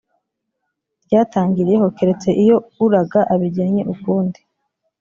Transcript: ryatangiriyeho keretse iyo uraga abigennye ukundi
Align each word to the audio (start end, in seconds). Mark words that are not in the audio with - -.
ryatangiriyeho 1.05 1.85
keretse 1.97 2.29
iyo 2.43 2.57
uraga 2.85 3.19
abigennye 3.33 3.83
ukundi 3.93 4.39